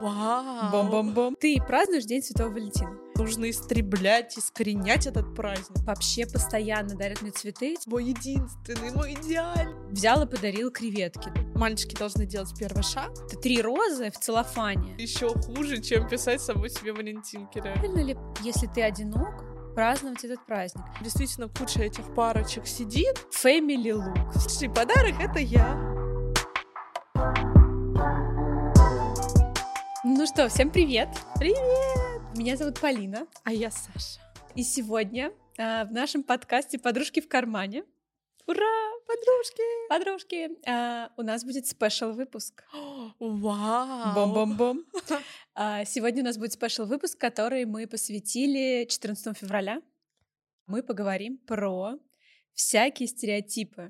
[0.00, 0.70] Вау!
[0.72, 1.36] Бом-бом-бом.
[1.38, 2.96] Ты празднуешь День Святого Валентина?
[3.16, 5.76] Нужно истреблять, искоренять этот праздник.
[5.84, 7.76] Вообще постоянно дарят мне цветы.
[7.86, 9.90] Мой единственный, мой идеальный.
[9.90, 11.30] Взял и подарил креветки.
[11.54, 13.10] Мальчики должны делать первый шаг.
[13.26, 14.94] Это три розы в целлофане.
[14.96, 17.80] Еще хуже, чем писать самой себе Валентинки, реально.
[17.82, 20.84] Правильно ли, если ты одинок, праздновать этот праздник?
[21.02, 23.26] Действительно, куча этих парочек сидит.
[23.44, 24.74] Family look.
[24.74, 25.89] Подарок— это я.
[30.20, 31.08] Ну что, всем привет!
[31.38, 32.36] Привет!
[32.36, 33.26] Меня зовут Полина.
[33.42, 34.20] А я Саша.
[34.54, 37.84] И сегодня а, в нашем подкасте «Подружки в кармане»
[38.46, 39.88] Ура, подружки!
[39.88, 42.64] Подружки, а, у нас будет special выпуск.
[43.18, 44.14] Вау!
[44.14, 44.84] Бом-бом-бом.
[45.54, 49.80] А, сегодня у нас будет special выпуск, который мы посвятили 14 февраля.
[50.66, 51.94] Мы поговорим про
[52.52, 53.88] всякие стереотипы,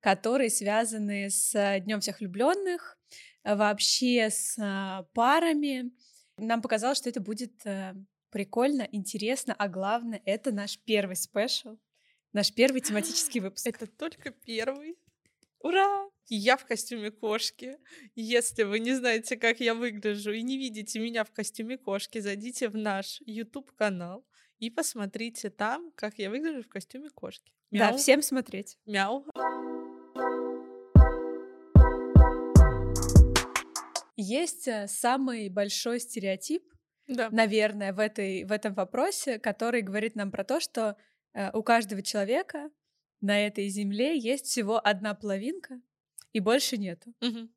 [0.00, 2.99] которые связаны с Днем всех влюбленных,
[3.44, 5.92] вообще с а, парами.
[6.36, 7.94] Нам показалось, что это будет а,
[8.30, 11.78] прикольно, интересно, а главное, это наш первый спешл,
[12.32, 13.66] наш первый тематический выпуск.
[13.66, 14.96] Это только первый.
[15.60, 16.08] Ура!
[16.26, 17.76] Я в костюме кошки.
[18.14, 22.68] Если вы не знаете, как я выгляжу, и не видите меня в костюме кошки, зайдите
[22.68, 24.24] в наш YouTube канал
[24.58, 27.52] и посмотрите там, как я выгляжу в костюме кошки.
[27.70, 27.92] Мяу.
[27.92, 28.78] Да, всем смотреть.
[28.86, 29.26] Мяу.
[34.20, 36.62] Есть э, самый большой стереотип,
[37.06, 37.28] Да.
[37.30, 40.96] наверное, в, этой, в этом вопросе, который говорит нам про то, что
[41.32, 42.70] э, у каждого человека
[43.20, 45.80] на этой земле есть всего одна половинка,
[46.32, 47.12] и больше нету.
[47.20, 47.50] Мгм.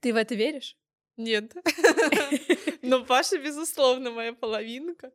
[0.00, 0.76] Ты в это веришь?
[1.16, 1.54] Нет.
[2.82, 5.12] Но Паша, безусловно, моя половинка.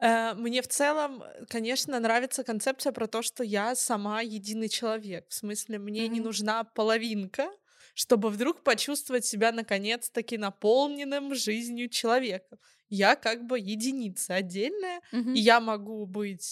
[0.00, 5.26] Э, Мне в целом, конечно, нравится концепция про то, что я сама единый человек.
[5.28, 6.26] В смысле, мне не Мгм.
[6.28, 7.50] нужна половинка,
[7.96, 12.58] чтобы вдруг почувствовать себя наконец-таки наполненным жизнью человеком.
[12.90, 15.34] Я как бы единица отдельная, Мгм.
[15.34, 16.42] и я могу быть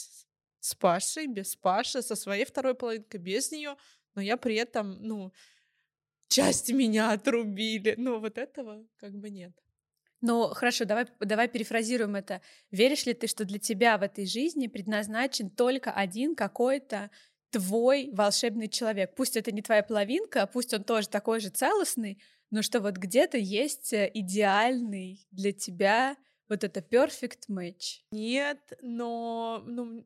[0.61, 3.77] с Пашей, без Паши, со своей второй половинкой, без нее,
[4.15, 5.33] но я при этом, ну,
[6.29, 7.95] часть меня отрубили.
[7.99, 9.53] Ну, вот этого как бы нет.
[10.21, 12.41] Ну, хорошо, давай, давай перефразируем это.
[12.71, 17.11] Веришь ли ты, что для тебя в этой жизни предназначен только один какой-то
[17.55, 19.15] твой волшебный человек?
[19.15, 22.21] Пусть это не твоя половинка, пусть он тоже такой же целостный,
[22.51, 26.17] но что вот где-то есть э, идеальный для тебя
[26.49, 28.01] вот это perfect match.
[28.11, 30.05] Нет, но ну,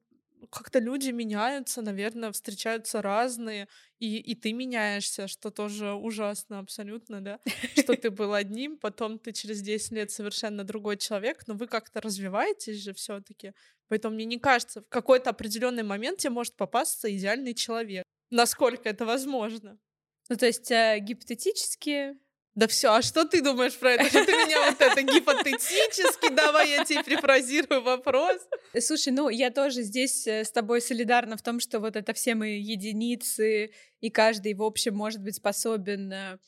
[0.51, 3.69] как-то люди меняются, наверное, встречаются разные,
[3.99, 7.41] и, и ты меняешься, что тоже ужасно абсолютно, да,
[7.77, 12.01] что ты был одним, потом ты через 10 лет совершенно другой человек, но вы как-то
[12.01, 13.53] развиваетесь же все таки
[13.89, 18.05] Поэтому мне не кажется, в какой-то определенный момент тебе может попасться идеальный человек.
[18.31, 19.79] Насколько это возможно?
[20.29, 22.15] Ну, то есть э, гипотетически
[22.59, 24.07] Да все, а что ты думаешь про это?
[24.07, 26.35] Что ты меня вот это гипотетически?
[26.35, 28.37] Давай я тебе перефразирую вопрос.
[28.81, 32.35] Слушай, ну я тоже здесь э, с тобой солидарна в том, что вот это все
[32.35, 33.71] мы единицы,
[34.01, 36.39] и каждый, в общем, может быть способен э,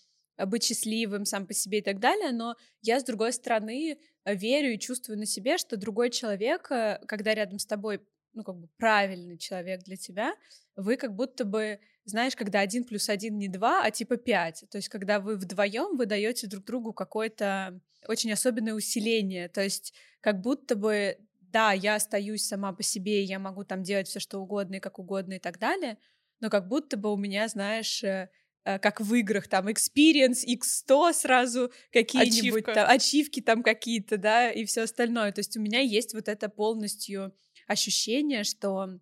[0.47, 4.81] быть счастливым сам по себе и так далее, но я, с другой стороны, верю и
[4.81, 8.01] чувствую на себе, что другой человек, э, когда рядом с тобой,
[8.33, 10.35] ну, как бы правильный человек для тебя,
[10.77, 14.65] вы как будто бы, знаешь, когда один плюс один не два, а типа пять.
[14.71, 19.49] То есть, когда вы вдвоем вы даете друг другу какое-то очень особенное усиление.
[19.49, 21.19] То есть, как будто бы
[21.53, 24.81] да, я остаюсь сама по себе, и я могу там делать все что угодно и
[24.81, 25.99] как угодно и так далее,
[26.41, 28.31] но как будто бы у меня, знаешь, э,
[28.65, 32.75] э, как в играх, там, experience x100 сразу, какие-нибудь Ачивка.
[32.75, 35.33] там, ачивки там какие-то, да, и все остальное.
[35.33, 37.35] То есть у меня есть вот это полностью
[37.71, 38.99] ощущение, что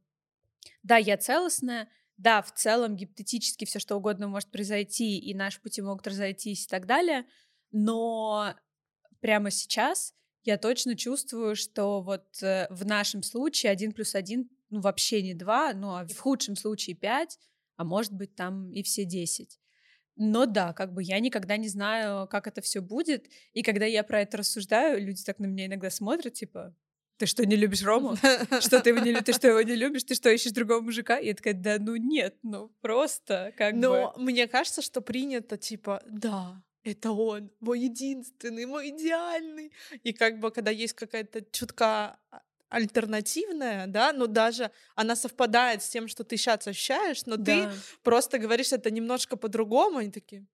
[0.83, 5.81] да, я целостная, да, в целом гипотетически все что угодно может произойти, и наши пути
[5.81, 7.25] могут разойтись и так далее,
[7.73, 8.55] но
[9.21, 10.15] прямо сейчас
[10.45, 15.33] я точно чувствую, что вот э, в нашем случае один плюс один, ну, вообще не
[15.33, 17.39] два, ну, а в худшем случае пять,
[17.77, 19.59] а может быть там и все десять.
[20.17, 23.31] Но да, как бы я никогда не знаю, как это все будет.
[23.53, 26.75] И когда я про это рассуждаю, люди так на меня иногда смотрят, типа,
[27.19, 28.17] ты что, не любишь Рому?
[28.61, 29.25] Что ты его не любишь?
[29.27, 30.05] Ты что, его не любишь?
[30.05, 31.19] Ты что, ищешь другого мужика?
[31.19, 34.23] И я такая, да ну нет, ну просто как Но бы...
[34.23, 39.73] мне кажется, что принято, типа, да, это он, мой единственный, мой идеальный.
[40.05, 45.89] И как бы, когда есть какая-то чутка а- альтернативная, да, но даже она совпадает с
[45.89, 47.73] тем, что ты сейчас ощущаешь, но ты Да.
[48.03, 50.47] просто говоришь это немножко по-другому, они такие,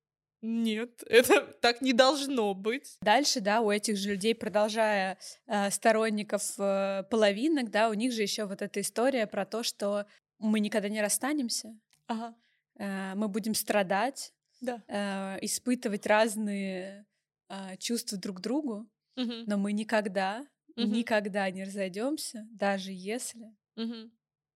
[0.44, 2.98] нет, это так не должно быть.
[3.00, 8.22] Дальше, да, у этих же людей, продолжая э, сторонников э, половинок, да, у них же
[8.22, 10.06] еще вот эта история про то, что
[10.38, 11.76] мы никогда не расстанемся,
[12.06, 12.36] Ага,
[12.78, 14.82] э, мы будем страдать, да.
[14.86, 17.06] э, испытывать разные
[17.48, 19.44] а, чувства друг к другу, Мгм.
[19.46, 20.92] но мы никогда, Мгм.
[20.92, 24.12] никогда не разойдемся, даже если Мгм.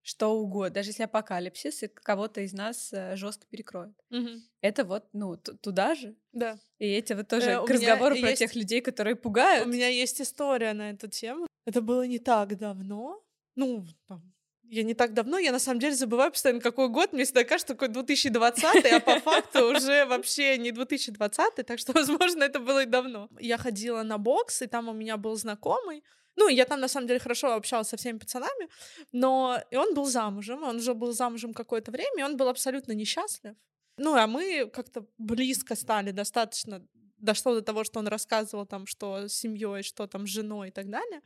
[0.08, 3.93] Что угодно, даже если апокалипсис и кого-то из нас жестко перекроет.
[4.08, 4.43] Мгм.
[4.62, 6.16] Это вот, ну, туда же.
[6.32, 6.58] Да.
[6.78, 9.66] И эти вот тоже Э, к разговору про есть- тех людей, которые пугают.
[9.66, 11.46] У меня есть история на эту тему.
[11.66, 13.22] Это было не так давно.
[13.55, 14.22] Ну, там,
[14.62, 17.12] я не так давно, я на самом деле забываю постоянно, какой год.
[17.12, 21.93] Мне всегда кажется, такой 2020, а по факту уже вообще не 2020, так что,
[22.32, 23.28] возможно, это было и давно.
[23.40, 26.02] Я ходила на бокс, и там у меня был знакомый.
[26.38, 28.69] Ну, я там, на самом деле, хорошо общалась со всеми пацанами,
[29.11, 32.93] но и он был замужем, он уже был замужем какое-то время, и он был абсолютно
[32.93, 33.56] несчастлив.
[33.96, 36.87] Ну, а мы как-то близко стали достаточно,
[37.19, 40.70] дошло до того, что он рассказывал там, что с семьей, что там с женой и
[40.70, 41.23] так далее.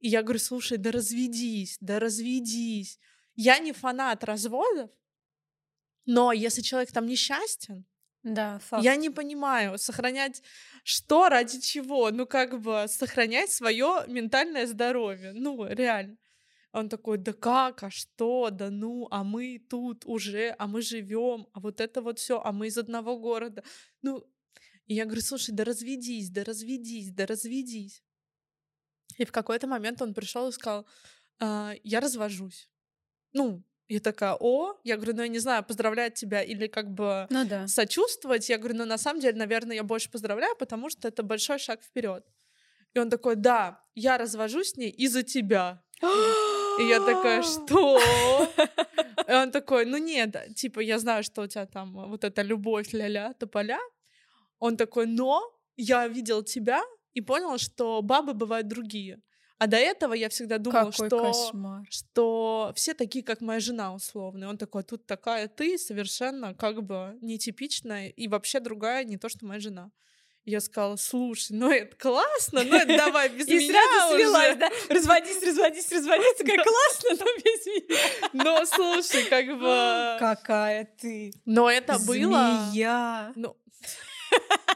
[0.00, 2.98] И я говорю, слушай, да разведись, да разведись.
[3.34, 4.90] Я не фанат разводов,
[6.04, 7.86] но если человек там несчастен,
[8.22, 8.84] Да, факт.
[8.84, 10.42] я не понимаю, сохранять
[10.84, 12.10] что ради чего?
[12.10, 15.32] Ну, как бы сохранять свое ментальное здоровье.
[15.32, 16.16] Ну, реально.
[16.72, 21.46] Он такой, да как, а что, да ну, а мы тут уже, а мы живем,
[21.52, 23.62] а вот это вот все, а мы из одного города.
[24.00, 24.24] Ну,
[24.86, 28.02] и я говорю, слушай, да разведись, да разведись, да разведись.
[29.18, 30.86] И в какой-то момент он пришел и сказал,
[31.38, 32.70] «А, я развожусь.
[33.32, 33.62] Ну,
[33.92, 37.44] я такая, о, я говорю, ну я не знаю, поздравлять тебя или как бы Ну
[37.44, 37.66] да.
[37.66, 38.48] сочувствовать.
[38.48, 41.82] Я говорю, ну на самом деле, наверное, я больше поздравляю, потому что это большой шаг
[41.82, 42.24] вперед.
[42.94, 45.82] И он такой, да, я развожусь с ней из-за тебя.
[46.80, 47.98] И я такая, что?
[49.28, 52.92] И он такой, ну нет, типа, я знаю, что у тебя там вот эта любовь
[52.94, 53.78] ля-ля, тополя.
[54.58, 55.42] Он такой, но
[55.76, 59.20] я видел тебя и понял, что бабы бывают другие.
[59.62, 61.86] А до этого я всегда думала, Какой что кошмар.
[61.88, 64.42] что все такие, как моя жена, условно.
[64.42, 69.28] И он такой, тут такая ты, совершенно как бы нетипичная и вообще другая, не то,
[69.28, 69.92] что моя жена.
[70.44, 74.56] Я сказала, слушай, ну это классно, ну это давай без И меня сразу слилась, уже.
[74.56, 74.70] да?
[74.88, 76.36] Разводись, разводись, разводись.
[76.38, 78.28] Такая классно, но без меня.
[78.32, 80.16] Но слушай, как бы...
[80.18, 81.32] Какая ты.
[81.44, 82.68] Но это было...
[82.72, 83.32] Змея.
[83.36, 83.56] Ну...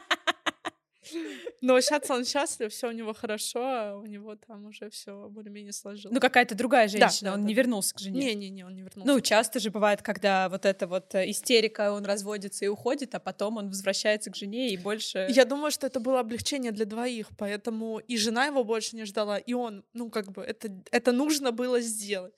[1.61, 5.73] Но сейчас он счастлив, все у него хорошо, а у него там уже все более-менее
[5.73, 6.13] сложилось.
[6.13, 7.61] Ну, какая-то другая женщина, да, он да, не да.
[7.61, 8.19] вернулся к жене.
[8.19, 9.11] Не-не-не, он не вернулся.
[9.11, 13.19] Ну, часто же бывает, когда вот эта вот э, истерика, он разводится и уходит, а
[13.19, 15.27] потом он возвращается к жене и больше...
[15.29, 19.37] Я думаю, что это было облегчение для двоих, поэтому и жена его больше не ждала,
[19.37, 22.33] и он, ну, как бы, это, это нужно было сделать.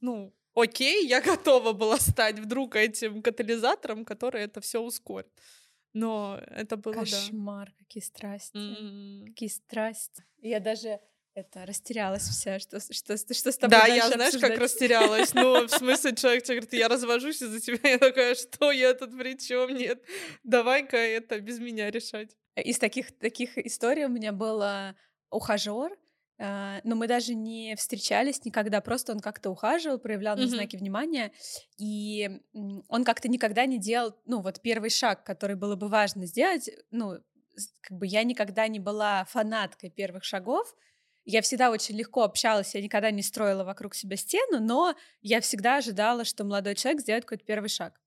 [0.00, 5.28] Ну, окей, я готова была стать вдруг этим катализатором, который это все ускорит.
[5.92, 7.00] Но это было, да.
[7.00, 8.56] Кошмар, какие страсти.
[8.56, 9.24] М.
[9.26, 10.24] Какие страсти.
[10.40, 11.00] Я даже
[11.34, 14.58] это растерялась вся, что, что, что с тобой Да, я, знаешь, как обсуждать.
[14.58, 15.34] растерялась.
[15.34, 17.78] Ну, в смысле, человек тебе говорит, я развожусь из-за тебя.
[17.90, 19.74] Я такая, что я тут при чем?
[19.74, 20.02] Нет,
[20.44, 22.36] давай-ка это без меня решать.
[22.56, 24.94] Из таких, таких историй у меня был а,
[25.30, 25.96] ухажер,
[26.42, 30.48] но мы даже не встречались никогда, просто он как-то ухаживал, проявлял Мгм.
[30.48, 31.32] знаки внимания,
[31.76, 32.40] и
[32.88, 37.18] он как-то никогда не делал, ну, вот первый шаг, который было бы важно сделать, ну,
[37.82, 40.74] как бы я никогда не была фанаткой первых шагов,
[41.26, 45.76] я всегда очень легко общалась, я никогда не строила вокруг себя стену, но я всегда
[45.76, 48.00] ожидала, что молодой человек сделает какой-то первый шаг.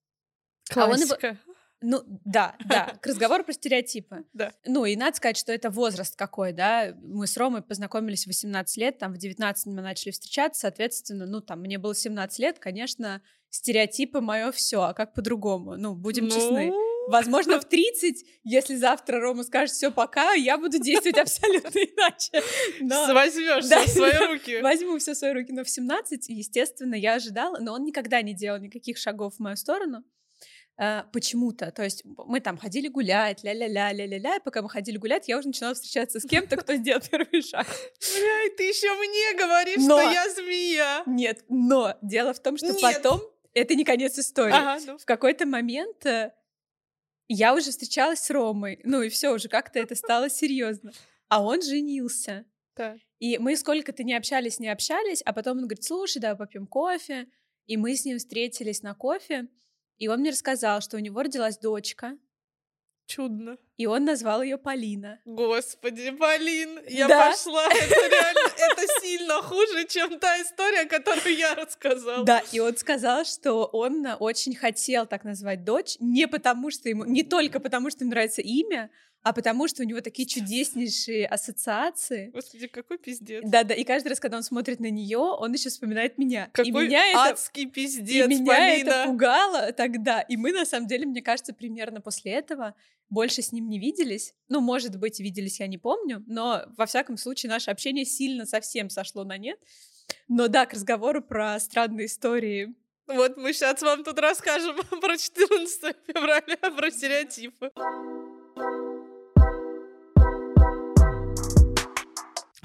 [0.75, 1.37] А он его- Классика.
[1.85, 4.23] Ну, да, да, к разговору про стереотипы.
[4.33, 4.53] Да.
[4.65, 6.95] Ну, и надо сказать, что это возраст какой, да.
[7.03, 11.41] Мы с Ромой познакомились в 18 лет, там в 19 мы начали встречаться, соответственно, ну,
[11.41, 15.75] там, мне было 17 лет, конечно, стереотипы мое все, а как по-другому?
[15.77, 16.67] Ну, будем честны.
[16.67, 22.41] Ну, Возможно, в 30, если завтра Рома скажет все пока, я буду действовать абсолютно иначе.
[22.79, 23.83] Но Возьмешь Да.
[23.83, 24.61] в свои руки.
[24.61, 25.51] возьму все в свои руки.
[25.51, 29.57] Но в 17, естественно, я ожидала, но он никогда не делал никаких шагов в мою
[29.57, 30.03] сторону.
[30.77, 31.71] А, почему-то.
[31.71, 35.47] То есть мы там ходили гулять, ля-ля-ля, ля-ля-ля, и пока мы ходили гулять, я уже
[35.47, 37.67] начинала встречаться с кем-то, кто сделал первый шаг.
[37.67, 41.03] Бля, и ты еще мне говоришь, Но- что я змея.
[41.05, 42.81] Нет, но дело в том, что Нет.
[42.81, 43.21] потом
[43.53, 44.53] это не конец истории.
[44.53, 44.97] Ага, ну.
[44.97, 46.33] В какой-то момент э,
[47.27, 50.91] я уже встречалась с Ромой, ну и все, уже как-то это стало серьезно.
[51.29, 52.45] А он женился.
[52.75, 52.97] Так.
[53.19, 57.27] И мы сколько-то не общались, не общались, а потом он говорит, слушай, давай попьем кофе.
[57.67, 59.47] И мы с ним встретились на кофе,
[59.97, 62.17] и он мне рассказал, что у него родилась дочка,
[63.05, 63.57] Чудно.
[63.77, 65.19] и он назвал ее Полина.
[65.25, 67.29] Господи, Полин, я Да.
[67.31, 67.65] пошла.
[67.67, 72.23] Это реально, это сильно хуже, чем та история, которую я рассказала.
[72.25, 76.87] Да, и он сказал, что он э, очень хотел так назвать дочь, не потому что
[76.89, 78.89] ему, не только потому что ему нравится имя,
[79.23, 82.29] а потому что у него такие чудеснейшие ассоциации.
[82.33, 83.41] Господи, какой пиздец.
[83.45, 86.49] Да-да, и каждый раз, когда он смотрит на нее, он еще вспоминает меня.
[86.51, 88.89] Какой и меня это, адский пиздец, и меня Полина.
[88.89, 90.21] это пугало тогда.
[90.21, 92.75] И мы, на самом деле, мне кажется, примерно после этого
[93.09, 94.33] больше с ним не виделись.
[94.49, 98.89] Ну, может быть, виделись, я не помню, но, во всяком случае, наше общение сильно совсем
[98.89, 99.59] сошло на нет.
[100.27, 102.75] Но да, к разговору про странные истории
[103.07, 107.71] Вот мы сейчас вам тут расскажем про 14 февраля, про стереотипы.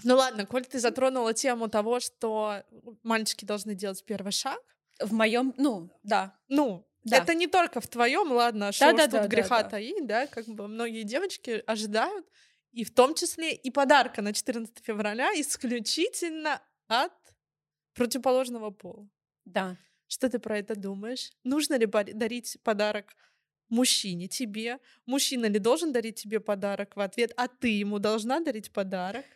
[0.04, 2.62] Ну ладно, коль ты затронула тему того, что
[3.02, 4.60] мальчики должны делать первый шаг,
[5.00, 7.18] в моем, ну, да, ну, Да.
[7.18, 9.70] это не только в твоем, ладно, что Да-да-да, тут греха да-да.
[9.70, 12.26] таить, да, как бы многие девочки ожидают,
[12.72, 17.12] и в том числе и подарка на 14 февраля исключительно от
[17.94, 19.08] противоположного пола.
[19.44, 19.76] да.
[20.10, 21.32] Что ты про это думаешь?
[21.44, 23.14] Нужно ли дарить подарок
[23.68, 24.78] мужчине, тебе?
[25.04, 29.26] Мужчина ли должен дарить тебе подарок в ответ, а ты ему должна дарить подарок?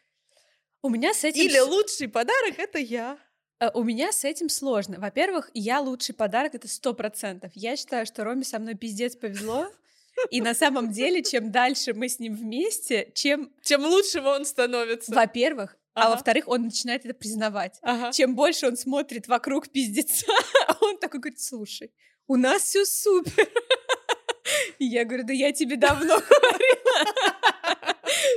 [0.83, 1.43] У меня с этим...
[1.43, 3.19] Или лучший подарок это я?
[3.61, 4.99] э, У меня с этим сложно.
[4.99, 7.53] Во-первых, я лучший подарок, это сто процентов.
[7.55, 9.69] Я считаю, что Роме со мной пиздец повезло.
[10.31, 15.15] И на самом деле, чем дальше мы с ним вместе, чем, Тем лучше он становится.
[15.15, 16.11] во-первых, а Ага.
[16.13, 17.79] во-вторых, он начинает это признавать.
[17.83, 18.13] Ага.
[18.13, 20.27] Чем больше он смотрит вокруг пиздеца,
[20.81, 21.93] он такой говорит, слушай,
[22.27, 23.49] у нас все супер.
[24.79, 26.82] И я говорю, да я тебе давно говорила,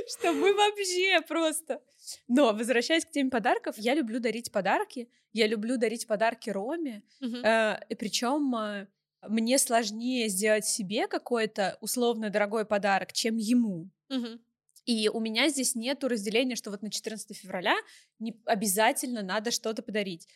[0.18, 1.80] что мы вообще просто...
[2.28, 7.02] Но, возвращаясь к теме подарков, я люблю дарить подарки, я люблю дарить подарки Роме.
[7.44, 8.86] Э, и причем э,
[9.28, 13.90] мне сложнее сделать себе какой-то условно дорогой подарок, чем ему.
[14.84, 17.74] И у меня здесь нету разделения, что вот на 14 февраля
[18.20, 20.28] не обязательно надо что-то подарить.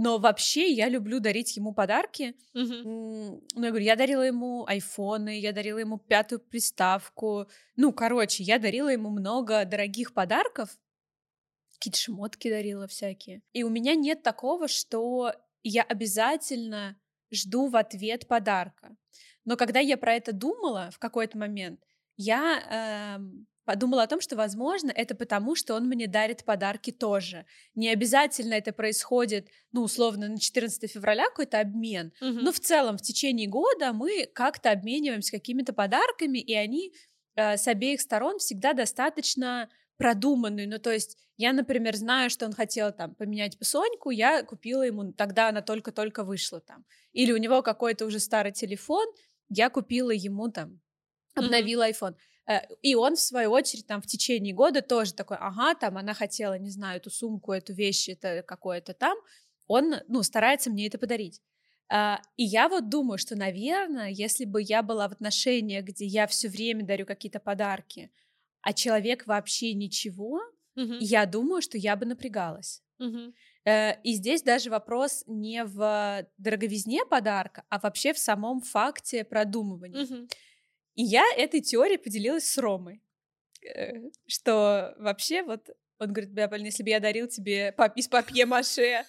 [0.00, 2.36] Но вообще я люблю дарить ему подарки.
[2.84, 7.48] М, Ну, я говорю, я дарила ему айфоны, я дарила ему пятую приставку.
[7.74, 10.78] Ну, короче, я дарила ему много дорогих подарков.
[11.74, 13.42] Какие-то шмотки дарила всякие.
[13.52, 15.32] И у меня нет такого, что
[15.64, 16.96] я обязательно
[17.32, 18.96] жду в ответ подарка.
[19.44, 21.80] Но когда я про это думала в какой-то момент,
[22.16, 27.44] я эм, подумала о том, что, возможно, это потому, что он мне дарит подарки тоже.
[27.74, 32.44] Не обязательно это происходит, ну, условно, на 14 февраля какой-то обмен, Мгм.
[32.44, 36.94] но в целом в течение года мы как-то обмениваемся какими-то подарками, и они
[37.36, 40.66] э, с обеих сторон всегда достаточно продуманные.
[40.66, 45.12] Ну, то есть я, например, знаю, что он хотел там поменять песоньку, я купила ему,
[45.12, 46.86] тогда она только-только вышла там.
[47.12, 49.06] Или у него какой-то уже старый телефон,
[49.50, 50.80] я купила ему там,
[51.38, 51.46] Мгм.
[51.46, 52.16] обновила iPhone.
[52.46, 56.14] Э, И он, в свою очередь, там в течение года тоже такой, ага, там она
[56.14, 59.16] хотела, не знаю, эту сумку, эту вещь, это какое-то там.
[59.66, 61.42] Он, ну, старается мне это подарить.
[61.90, 66.26] А, И я вот думаю, что, наверное, если бы я была в отношениях, где я
[66.26, 68.10] все время дарю какие-то подарки,
[68.62, 70.40] а человек вообще ничего,
[70.76, 70.98] Мгм.
[70.98, 72.82] я думаю, что я бы напрягалась.
[73.64, 79.98] Э, И здесь даже вопрос не в дороговизне подарка, а вообще в самом факте продумывания.
[80.04, 80.28] Мгм.
[80.98, 83.00] И я этой теорией поделилась с Ромой,
[83.62, 89.04] э, что вообще вот он говорит, бля, Полина, если бы я дарил тебе из папье-маше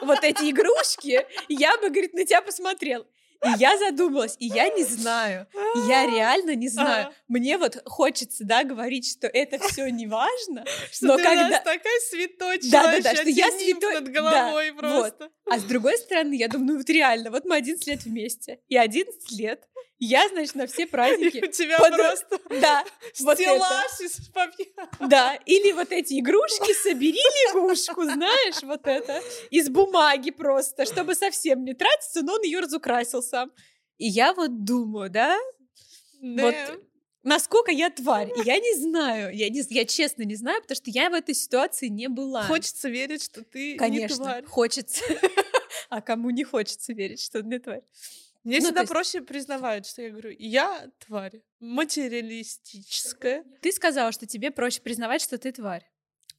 [0.00, 3.06] вот эти игрушки, я бы, говорит, на тебя посмотрел.
[3.44, 5.46] И я задумалась, и я не знаю,
[5.86, 7.08] я реально не знаю.
[7.08, 7.14] Ага.
[7.28, 11.42] Мне вот хочется, да, говорить, что это все не важно, Что но ты у нас
[11.42, 11.58] когда...
[11.58, 15.30] такая святочка Да-да-да, вообще, что я святой- над головой да, просто.
[15.44, 18.78] А с другой стороны, я думаю, ну вот реально, вот мы 11 лет вместе, и
[18.78, 21.44] 11 лет я, значит, на все И праздники...
[21.44, 22.84] у тебя под- просто Да,
[23.20, 23.42] вот это.
[23.42, 24.66] стеллаж из папье.
[25.00, 31.64] Да, или вот эти игрушки, собери лягушку, знаешь, вот это, из бумаги просто, чтобы совсем
[31.64, 33.52] не тратиться, но он ее разукрасил сам.
[33.98, 35.38] И я вот думаю, да,
[36.20, 36.74] вот Да.
[37.22, 40.90] насколько я тварь, И я не знаю, я, не, я честно не знаю, потому что
[40.90, 42.42] я в этой ситуации не была.
[42.44, 44.44] Хочется верить, что ты не Конечно, тварь.
[44.46, 45.04] хочется.
[45.90, 47.82] А кому не хочется верить, что он не тварь?
[48.44, 53.44] Мне Ну, всегда есть- проще признавать, что я говорю, я тварь, материалистическая.
[53.62, 55.90] Ты сказала, что тебе проще признавать, что ты тварь.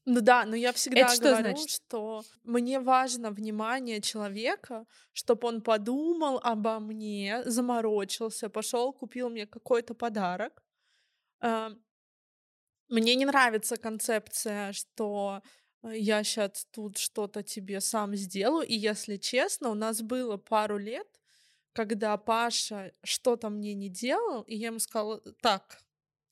[0.08, 1.70] Ну да, но я всегда Это что говорю, значит?
[1.72, 9.96] что мне важно внимание человека, чтобы он подумал обо мне, заморочился, пошел, купил мне какой-то
[9.96, 10.64] подарок.
[11.42, 11.72] А,
[12.88, 15.42] Мне не нравится концепция, что
[15.84, 18.68] э, я сейчас тут что-то тебе сам сделаю.
[18.68, 21.08] И если честно, у нас было пару лет,
[21.76, 25.80] когда Паша что-то мне не делал, и я ему сказала, так,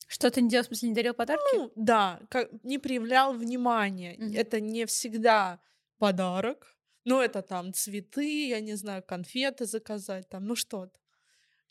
[0.06, 1.56] Что ты не делал, в смысле, не дарил подарки?
[1.56, 4.16] ну, да, как, не проявлял внимания.
[4.18, 4.34] Мгм.
[4.34, 5.60] Это не всегда
[5.98, 6.76] подарок.
[7.04, 10.98] Ну, это там цветы, я не знаю, конфеты заказать, там, ну что-то.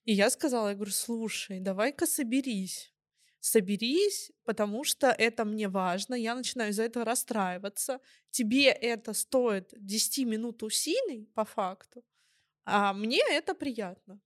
[0.06, 2.94] И я сказала, я говорю, слушай, давай-ка соберись.
[3.40, 8.00] соберись, потому что это мне важно, я начинаю из-за этого расстраиваться.
[8.32, 12.04] Тебе это стоит 10 минут усилий, по факту,
[12.66, 14.20] а мне это приятно.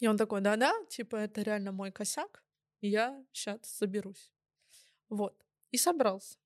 [0.00, 2.42] И он такой, да-да, типа, это реально мой косяк,
[2.80, 4.32] и я сейчас соберусь.
[5.08, 5.34] Вот.
[5.70, 6.38] И собрался.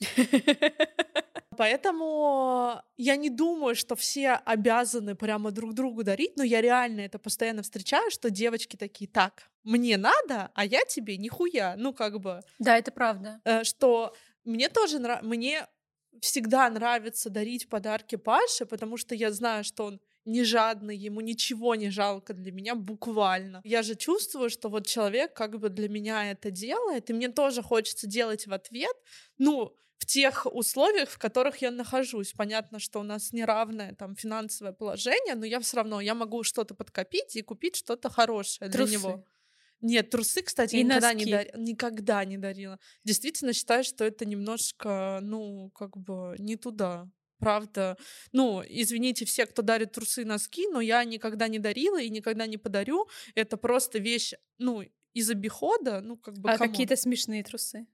[1.56, 7.18] Поэтому я не думаю, что все обязаны прямо друг другу дарить, но я реально это
[7.18, 11.74] постоянно встречаю, что девочки такие, так, мне надо, а я тебе нихуя.
[11.76, 12.40] Ну, как бы...
[12.58, 13.40] Да, это правда.
[13.44, 15.66] Э, что мне тоже нравится, мне
[16.20, 21.74] всегда нравится дарить подарки Паше, потому что я знаю, что он не жадный, ему ничего
[21.74, 23.60] не жалко для меня, буквально.
[23.64, 27.62] Я же чувствую, что вот человек как бы для меня это делает, и мне тоже
[27.62, 28.96] хочется делать в ответ,
[29.38, 32.32] ну, в тех условиях, в которых я нахожусь.
[32.32, 36.74] Понятно, что у нас неравное там финансовое положение, но я все равно, я могу что-то
[36.74, 38.90] подкопить и купить что-то хорошее Трусы.
[38.90, 39.24] для него.
[39.80, 42.78] Нет, трусы, кстати, я никогда не, дарила, никогда не дарила.
[43.04, 47.08] Действительно считаю, что это немножко, ну, как бы не туда.
[47.42, 47.96] Правда.
[48.30, 52.46] Ну, извините все, кто дарит трусы и носки, но я никогда не дарила и никогда
[52.46, 53.08] не подарю.
[53.34, 57.86] Это просто вещь, ну, из обихода, ну, как бы, А какие-то смешные трусы.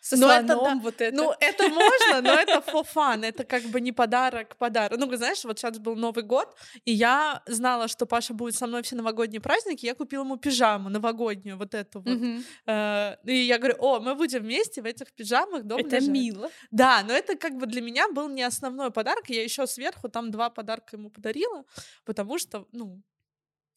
[0.00, 0.82] Со Ну, это слоном да.
[0.82, 1.16] вот это.
[1.16, 4.98] Ну, это можно, но это for fun, это как бы не подарок, подарок.
[4.98, 6.54] Ну, знаешь, вот сейчас был Новый год,
[6.84, 10.90] и я знала, что Паша будет со мной все новогодние праздники, я купила ему пижаму
[10.90, 12.18] новогоднюю, вот эту вот.
[12.66, 16.10] Э, И я говорю, о, мы будем вместе в этих пижамах дома Это лежать».
[16.10, 16.50] мило.
[16.70, 20.30] Да, но это как бы для меня был не основной подарок, я еще сверху там
[20.30, 21.64] два подарка ему подарила,
[22.04, 23.00] потому что, ну,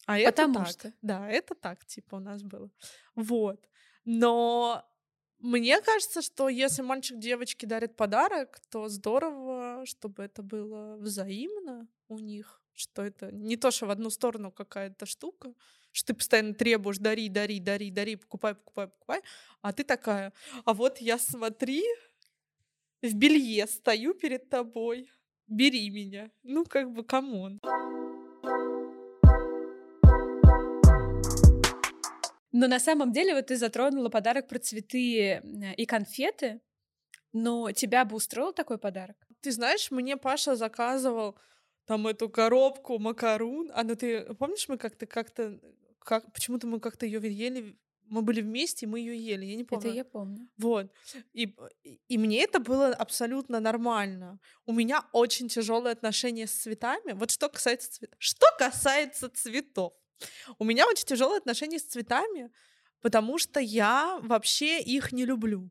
[0.08, 0.68] а это Потому так.
[0.68, 0.92] что.
[1.02, 2.70] Да, это так, типа, у нас было.
[3.14, 3.68] Вот.
[4.06, 4.82] Но
[5.38, 12.18] мне кажется, что если мальчик девочке дарит подарок, то здорово, чтобы это было взаимно у
[12.18, 15.52] них, что это не то, что в одну сторону какая-то штука,
[15.92, 19.20] что ты постоянно требуешь дари, дари, дари, дари, покупай, покупай, покупай,
[19.60, 20.32] а ты такая,
[20.64, 21.84] а вот я смотри,
[23.02, 25.10] в белье стою перед тобой,
[25.46, 26.30] бери меня.
[26.42, 27.60] Ну, как бы, come on.
[32.58, 35.40] Но на самом деле вот ты затронула подарок про цветы
[35.76, 36.60] и конфеты.
[37.32, 39.16] Но тебя бы устроил такой подарок?
[39.40, 41.34] Ты знаешь, мне Паша заказывал
[41.86, 43.70] там эту коробку макарун.
[43.74, 45.60] А ну ты помнишь, мы как-то как-то
[46.00, 47.76] как почему-то мы как-то ее ели,
[48.10, 49.44] мы были вместе, и мы ее ели.
[49.46, 49.88] Я не помню.
[49.88, 50.48] Это я помню.
[50.56, 50.86] Вот.
[51.34, 51.54] И,
[51.84, 54.38] и- и мне это было абсолютно нормально.
[54.66, 57.12] У меня очень тяжелые отношения с цветами.
[57.12, 58.16] Вот что касается цветов.
[58.18, 59.92] Что касается цветов.
[60.58, 62.50] У меня очень тяжелые отношения с цветами,
[63.00, 65.70] потому что я вообще их не люблю.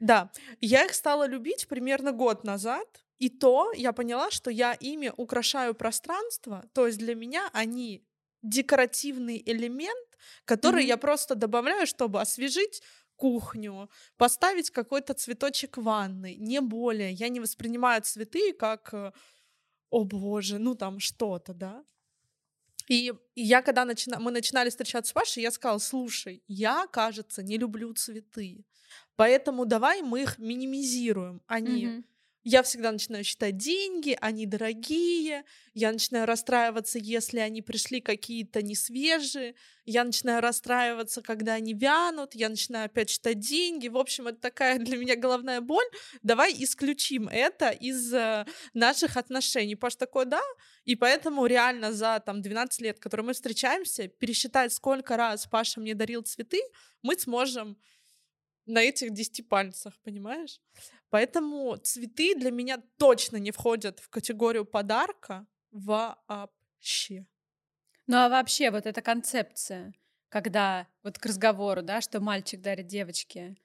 [0.00, 5.12] Да, я их стала любить примерно год назад, и то я поняла, что я ими
[5.16, 8.06] украшаю пространство, то есть для меня они
[8.42, 10.08] декоративный элемент,
[10.46, 10.86] который Мгм.
[10.86, 12.82] я просто добавляю, чтобы освежить
[13.16, 17.12] кухню, поставить какой-то цветочек в ванной, не более.
[17.12, 19.12] Я не воспринимаю цветы как, э,
[19.90, 21.84] о боже, ну там что-то, да.
[22.90, 24.18] И я, когда начина...
[24.18, 28.64] мы начинали встречаться с Пашей, я сказала, слушай, я, кажется, не люблю цветы,
[29.14, 31.40] поэтому давай мы их минимизируем.
[31.46, 32.04] Они Мгм.
[32.42, 38.74] Я всегда начинаю считать деньги, они дорогие, я начинаю расстраиваться, если они пришли какие-то не
[38.74, 43.88] свежие, я начинаю расстраиваться, когда они вянут, я начинаю опять считать деньги.
[43.88, 45.84] В общем, это такая для меня головная боль.
[46.22, 49.76] Давай исключим это из э, наших отношений.
[49.76, 50.42] Паш такой, да,
[50.84, 55.94] и поэтому реально за там 12 лет, которые мы встречаемся, пересчитать, сколько раз Паша мне
[55.94, 56.60] дарил цветы,
[57.02, 57.76] мы сможем
[58.66, 60.60] на этих 10 пальцах, понимаешь?
[61.10, 67.26] Поэтому цветы для меня точно не входят в категорию подарка вообще.
[68.06, 69.92] Ну а вообще вот эта концепция,
[70.28, 73.56] когда вот к разговору, да, что мальчик дарит девочке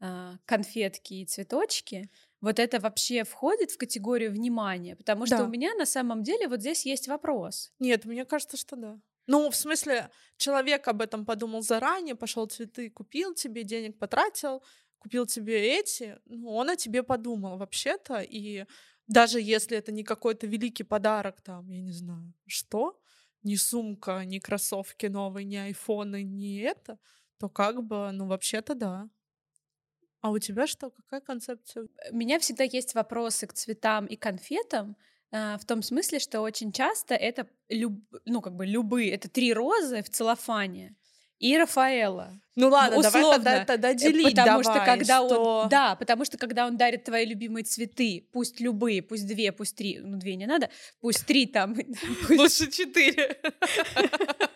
[0.00, 4.94] а, конфетки и цветочки, вот это вообще входит в категорию внимания?
[4.94, 5.44] Потому что Да.
[5.44, 7.72] у меня на самом деле вот здесь есть вопрос.
[7.80, 9.00] Нет, мне кажется, что да.
[9.26, 14.62] Ну, в смысле, человек об этом подумал заранее, пошел цветы купил тебе, денег потратил,
[14.98, 18.66] купил тебе эти, ну, он о тебе подумал вообще-то, и
[19.06, 23.00] даже если это не какой-то великий подарок, там, я не знаю, что,
[23.42, 26.98] ни сумка, ни кроссовки новые, ни айфоны, ни это,
[27.38, 29.08] то как бы, ну, вообще-то да.
[30.20, 30.90] А у тебя что?
[30.90, 31.86] Какая концепция?
[32.10, 34.96] У меня всегда есть вопросы к цветам и конфетам,
[35.30, 39.52] а, в том смысле, что очень часто это, люб- ну, как бы любые, это три
[39.52, 40.96] розы в целлофане
[41.38, 42.40] и Рафаэла.
[42.56, 45.94] Ну ладно, давай условно, тогда, тогда Э, делить Потому что давай, когда что- он, да,
[45.94, 50.18] потому что когда он дарит твои любимые цветы, пусть любые, пусть две, пусть три, ну
[50.18, 50.68] две не надо,
[51.00, 51.76] пусть три там,
[52.26, 53.40] пусть Лучше четыре.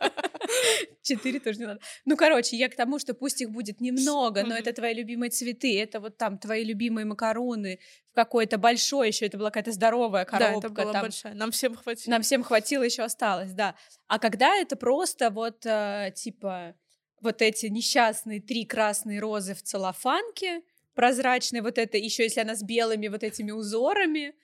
[1.02, 1.80] Четыре тоже не надо.
[2.04, 5.80] Ну, короче, я к тому, что пусть их будет немного, но это твои любимые цветы,
[5.80, 7.80] это вот там твои любимые макароны
[8.12, 10.52] в какой-то большой еще, это была какая-то здоровая коробка.
[10.52, 11.02] Да, это была там.
[11.02, 11.34] большая.
[11.34, 12.10] Нам всем хватило.
[12.12, 13.74] Нам всем хватило, еще осталось, да.
[14.06, 16.74] А когда это просто вот, э, типа,
[17.20, 20.62] вот эти несчастные три красные розы в целлофанке,
[20.94, 24.34] прозрачные, вот это еще если она с белыми вот этими узорами,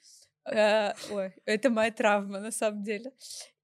[0.45, 3.13] э, ой, это моя травма на самом деле.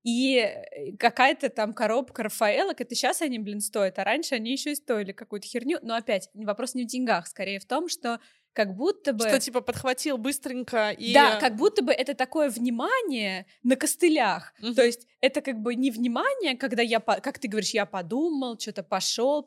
[0.05, 4.73] И э, какая-то там коробка Рафаэлок, это сейчас они, блин, стоят, а раньше они еще
[4.73, 5.79] и стоили какую-то херню.
[5.83, 8.21] Но опять, вопрос не в деньгах, скорее в том, что
[8.55, 9.29] как будто бы...
[9.29, 11.13] Что, типа, подхватил быстренько и...
[11.13, 14.55] Да, как будто бы это такое внимание на костылях.
[14.61, 14.75] Мгм.
[14.75, 18.83] То есть это как бы не внимание, когда я, как ты говоришь, я подумал, что-то
[18.83, 19.47] пошел,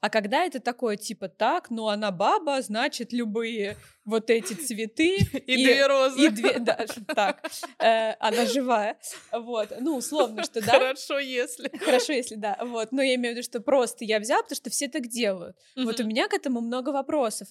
[0.00, 5.16] а когда это такое, типа, так, ну она баба, значит, любые вот эти цветы...
[5.46, 6.26] И две розы.
[6.26, 7.44] И две, да, так,
[7.78, 8.96] э, она живая,
[9.32, 11.70] вот, ну, условно, что, да, Хорошо, если.
[11.76, 12.56] Хорошо, если да.
[12.60, 12.92] Вот.
[12.92, 15.56] Но я имею в виду, что просто я взяла, потому что все так делают.
[15.76, 17.48] Вот у меня к этому много вопросов.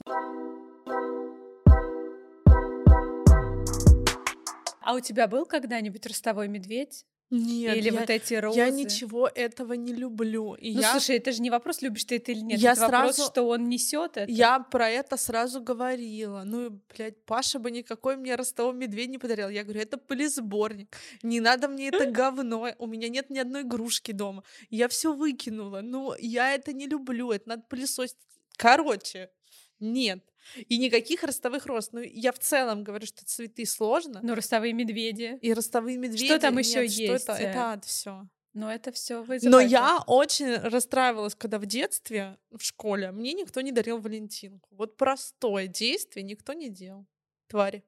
[4.82, 7.06] А у тебя был когда-нибудь ростовой медведь?
[7.32, 8.60] Нет, Или я, вот эти розы?
[8.60, 10.54] я ничего этого не люблю.
[10.54, 12.60] И Ну, я, слушай, это же не вопрос, любишь ты это или нет.
[12.60, 14.32] Я это вопрос, сразу- что он несет это.
[14.32, 16.44] я про это сразу говорила.
[16.46, 19.50] Ну, блядь, Паша бы никакой мне ростовой медведь не подарил.
[19.50, 20.96] Я говорю, это пылесборник.
[21.24, 22.68] Не надо мне это говно.
[22.78, 24.44] У меня нет ни одной игрушки дома.
[24.70, 25.82] Я все выкинула.
[25.82, 27.32] Ну, я это не люблю.
[27.32, 28.18] Это надо пылесосить.
[28.56, 29.32] Короче,
[29.80, 30.24] нет.
[30.68, 31.92] И никаких ростовых роз.
[31.92, 34.20] Ну, я в целом говорю, что цветы сложно.
[34.22, 35.38] Ну, ростовые медведи.
[35.42, 36.38] И ростовые медведи.
[36.40, 38.28] там нет, ещё что есть, Это, это ад все.
[38.54, 43.74] Но это все Но я очень расстраивалась, когда в детстве, в школе, мне никто не
[43.74, 44.70] дарил Валентинку.
[44.76, 47.06] Вот простое действие никто не делал.
[47.48, 47.84] Твари.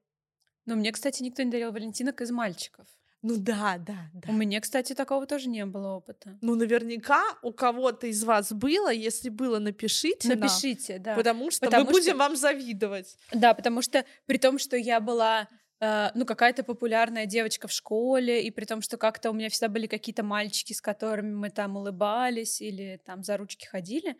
[0.66, 2.86] Но мне, кстати, никто не дарил валентинок из мальчиков.
[3.22, 4.30] Ну да, да, да.
[4.30, 6.38] У меня, кстати, такого тоже не было опыта.
[6.40, 8.92] Ну, наверняка у кого-то из вас было.
[8.92, 11.16] Если было, напишите нам, Напишите, да.
[11.16, 13.16] потому что Потому мы будем что- вам завидовать.
[13.32, 15.48] Да, потому что при том, что я была
[15.80, 19.68] э, ну, какая-то популярная девочка в школе, и при том, что как-то у меня всегда
[19.68, 24.16] были какие-то мальчики, с которыми мы там улыбались или там за ручки ходили,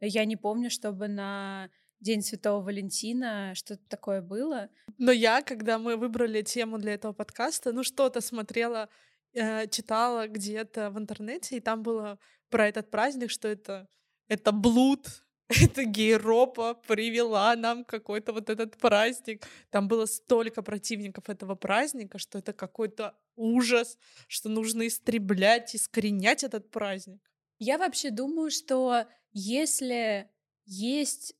[0.00, 1.68] я не помню, чтобы на
[2.02, 4.68] День Святого Валентина что-то такое было.
[4.98, 8.88] Но я, когда мы выбрали тему для этого подкаста, ну, что-то смотрела,
[9.34, 12.18] э, читала где-то в интернете, и там было
[12.50, 13.88] про этот праздник, что это,
[14.26, 15.06] это блуд,
[15.48, 19.46] это гейропа привела нам какой-то вот этот праздник.
[19.70, 26.68] Там было столько противников этого праздника, что это какой-то ужас, что нужно истреблять, искоренять этот
[26.72, 27.20] праздник.
[27.60, 30.28] Я вообще думаю, что если
[30.64, 31.36] есть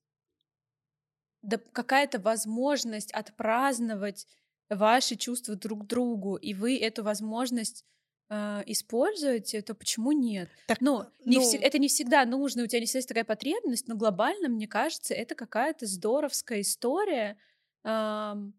[1.43, 4.27] да- какая-то возможность отпраздновать
[4.71, 7.85] ваши чувства друг к другу, и вы эту возможность
[8.31, 10.49] э, используете, то почему нет?
[10.67, 13.25] Так, Ну, не ну, всег- это не всегда нужно, у тебя не всегда есть такая
[13.25, 17.37] потребность, но глобально, мне кажется, это какая-то здоровская история,
[17.85, 18.55] ам,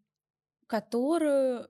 [0.66, 1.68] которую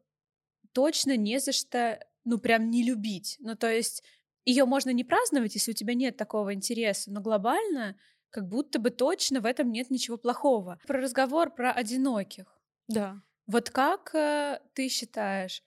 [0.72, 3.36] точно не за что, ну, прям не любить.
[3.40, 4.02] Ну, то есть
[4.44, 7.96] ее можно не праздновать, если у тебя нет такого интереса, но глобально
[8.34, 10.80] как будто бы точно в этом нет ничего плохого.
[10.88, 12.60] Про разговор про одиноких.
[12.88, 13.22] Да.
[13.46, 15.62] Вот как э, ты считаешь,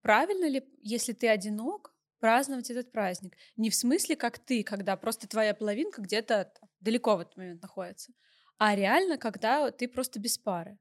[0.00, 3.36] правильно ли, если ты одинок, праздновать этот праздник?
[3.56, 8.12] Не в смысле, как ты, когда просто твоя половинка где-то далеко в этот момент находится,
[8.58, 10.78] а реально, когда ты просто без пары.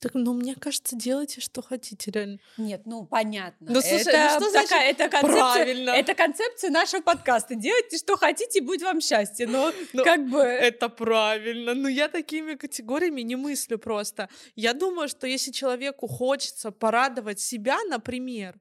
[0.00, 2.38] Так, ну, мне кажется, делайте, что хотите, реально.
[2.56, 3.70] Нет, ну понятно.
[3.70, 5.90] Ну, слушай, ну это, что значит такая, это концепция, правильно?
[5.90, 7.54] это концепция нашего подкаста.
[7.54, 9.46] Делайте, что хотите, и будет вам счастье.
[9.46, 10.38] Но Ну, как бы...
[10.40, 11.74] Это правильно.
[11.74, 14.30] Но я такими категориями не мыслю просто.
[14.56, 18.58] Я думаю, что если человеку хочется порадовать себя, например,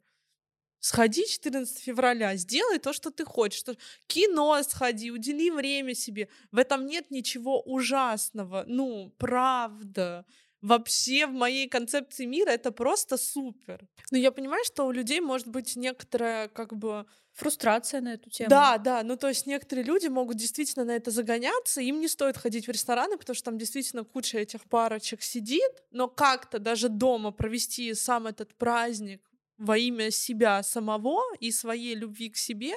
[0.82, 3.60] сходи 14 февраля, сделай то, что ты хочешь.
[3.60, 6.28] Что- Кино сходи, удели время себе.
[6.52, 8.66] В этом нет ничего ужасного.
[8.68, 10.26] Ну, правда.
[10.62, 13.88] Вообще в моей концепции мира это просто супер.
[14.12, 18.50] Но я понимаю, что у людей может быть некоторая как бы Фрустрация на эту тему.
[18.50, 22.38] да, да, ну то есть некоторые люди могут действительно на это загоняться, им не стоит
[22.38, 27.32] ходить в рестораны, потому что там действительно куча этих парочек сидит, но как-то даже дома
[27.32, 29.22] провести сам этот праздник
[29.58, 32.74] во имя себя самого и своей любви к себе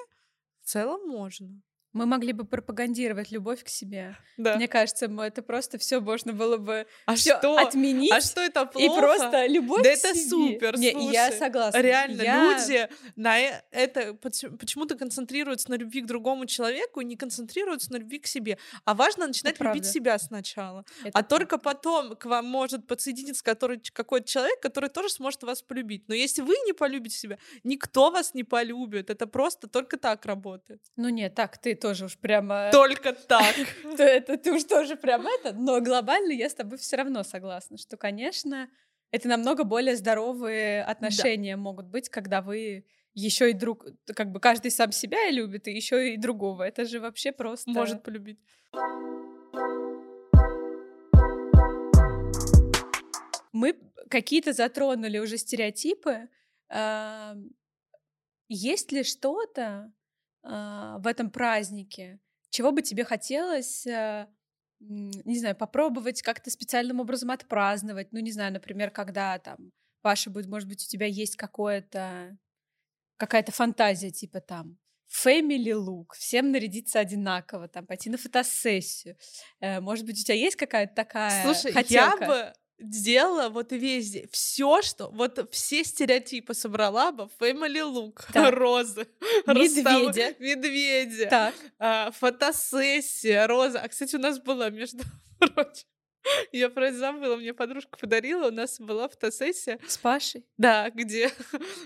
[0.61, 1.61] в целом можно.
[1.92, 4.16] Мы могли бы пропагандировать любовь к себе.
[4.38, 4.57] Да.
[4.57, 7.57] Мне кажется, это просто все можно было бы А что?
[7.59, 8.11] отменить.
[8.12, 8.85] А что это плохо?
[8.87, 10.28] И просто любовь Да к это себе.
[10.31, 11.38] супер, Не, я слушай.
[11.38, 11.78] согласна.
[11.83, 17.05] Реально, Я- люди на э- это поч- почему-то концентрируются на любви к другому человеку и
[17.05, 18.57] не концентрируются на любви к себе.
[18.87, 19.85] А важно начинать любить правда.
[19.88, 20.85] себя сначала.
[21.00, 21.28] Это А правда.
[21.28, 26.09] только потом к вам может подсоединиться который, какой-то человек, который тоже сможет вас полюбить.
[26.09, 29.11] Но если вы не полюбите себя, никто вас не полюбит.
[29.11, 30.81] Это просто только так работает.
[30.96, 32.71] Ну нет, так, ты тоже уж прямо...
[32.71, 33.57] Только так.
[33.97, 37.77] то это ты уж тоже прям это, но глобально я с тобой все равно согласна,
[37.77, 38.71] что, конечно,
[39.11, 44.71] это намного более здоровые отношения могут быть, когда вы еще и друг, как бы каждый
[44.71, 46.62] сам себя и любит, и еще и другого.
[46.62, 47.71] Это же вообще просто.
[47.71, 48.38] Может полюбить.
[53.53, 53.75] Мы
[54.09, 56.29] какие-то затронули уже стереотипы.
[58.49, 59.92] Есть ли что-то
[60.42, 64.28] в этом празднике, чего бы тебе хотелось, а,
[64.81, 68.12] м, не знаю, попробовать как-то специальным образом отпраздновать?
[68.12, 72.37] Ну, не знаю, например, когда там Паша будет, может быть, у тебя есть какое-то
[73.16, 74.78] какая-то фантазия, типа там
[75.09, 79.16] family look, всем нарядиться одинаково, там пойти на фотосессию.
[79.61, 81.87] Э, Может быть, у тебя есть какая-то такая Слушай, хотелка?
[81.88, 82.52] я бы
[82.83, 88.55] сделала вот везде все, что вот все стереотипы собрала бы family look, Так.
[88.55, 89.07] розы,
[89.47, 90.29] Медведя.
[90.31, 91.55] расставы- медведя, Так.
[91.79, 93.81] а, фотосессия, роза.
[93.81, 95.03] А, кстати, у нас была, между
[95.38, 95.87] прочим,
[96.53, 100.47] я про это забыла, мне подружка подарила, у нас была фотосессия, С Пашей?
[100.57, 101.33] да, где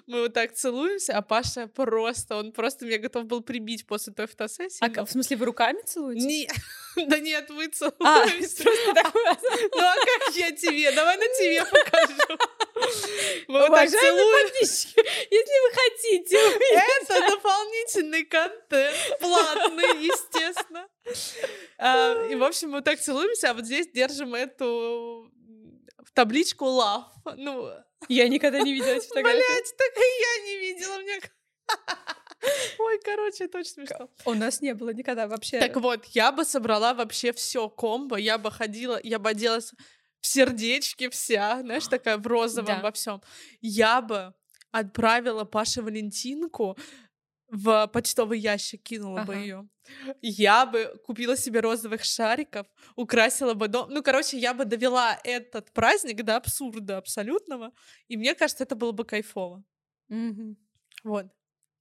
[0.06, 4.26] мы вот так целуемся, а Паша просто, он просто меня готов был прибить после той
[4.26, 4.84] фотосессии.
[4.84, 6.26] А, в смысле, вы руками целуете?
[6.26, 6.48] Не,
[7.06, 9.38] да нет, вы А, просто такое.
[9.74, 9.94] Ну а
[10.36, 10.92] я тебе?
[10.92, 12.38] Давай на тебе покажу.
[13.48, 14.48] Мы вот так целуем.
[14.54, 16.36] если вы хотите,
[17.08, 20.88] Это дополнительный контент, платный, естественно.
[21.78, 25.30] А, И, в общем, мы так целуемся, а вот здесь держим эту
[26.14, 27.04] табличку love.
[27.36, 27.70] Ну,
[28.08, 29.36] я никогда не видела эти фотографии.
[29.36, 30.98] блядь, так и я не видела.
[30.98, 31.20] Мне...
[32.78, 34.08] Ой, короче, это очень смешно.
[34.24, 35.58] У нас не было никогда вообще.
[35.58, 39.72] Так вот, я бы собрала вообще все комбо, я бы ходила, я бы оделась
[40.26, 42.80] в сердечки вся, знаешь, такая в розовом Да.
[42.82, 43.20] во всем.
[43.60, 44.34] Я бы
[44.72, 46.76] отправила Паше Валентинку
[47.48, 49.40] в почтовый ящик, кинула бы Ага.
[49.42, 49.68] ее.
[50.22, 53.88] Я бы купила себе розовых шариков, украсила бы дом.
[53.90, 57.70] Ну, короче, я бы довела этот праздник до абсурда абсолютного.
[58.08, 59.62] И мне кажется, это было бы кайфово.
[60.08, 60.56] Мгм.
[61.04, 61.26] Вот.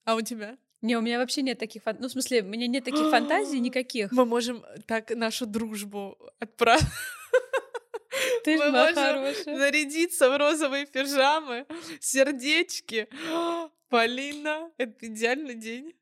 [0.05, 0.57] А у тебя?
[0.81, 3.59] Не, у меня вообще нет таких фан- Ну, в смысле, у меня нет таких фантазий
[3.69, 4.11] никаких.
[4.11, 6.85] Мы можем так нашу дружбу отправить.
[8.43, 9.57] Ты же можем хорошая.
[9.57, 11.65] нарядиться в розовые пижамы,
[11.99, 13.07] сердечки.
[13.89, 15.93] Полина, это идеальный день.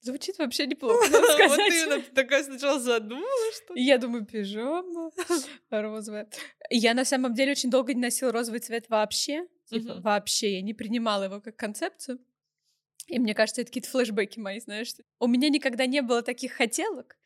[0.00, 1.72] Звучит вообще неплохо, надо Вот сказать.
[1.72, 5.10] именно, ты такая сначала задумалась, что Я думаю, пижама
[5.70, 6.28] розовая.
[6.70, 9.46] Я на самом деле очень долго не носила розовый цвет вообще.
[9.70, 10.54] Типа, вообще.
[10.56, 12.18] Я не принимала его как концепцию.
[13.06, 14.92] И мне кажется, это какие-то флешбеки мои, знаешь.
[15.18, 17.16] У меня никогда не было таких хотелок.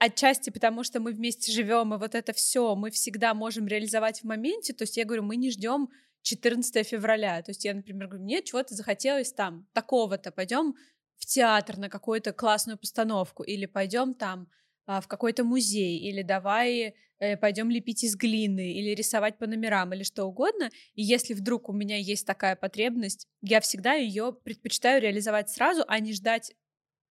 [0.00, 4.20] Э, Отчасти потому, что мы вместе живем, и вот это все мы всегда можем реализовать
[4.20, 4.72] в моменте.
[4.72, 5.88] То есть я говорю, мы не ждем
[6.22, 7.42] 14 февраля.
[7.42, 10.74] То есть я, например, говорю, мне чего-то захотелось там, такого-то, пойдем
[11.16, 14.48] в театр на какую-то классную постановку, или пойдем там
[14.86, 16.94] а, в какой-то музей, или давай
[17.40, 20.70] пойдем лепить из глины, или рисовать по номерам, или что угодно.
[20.94, 25.98] И если вдруг у меня есть такая потребность, я всегда ее предпочитаю реализовать сразу, а
[25.98, 26.54] не ждать,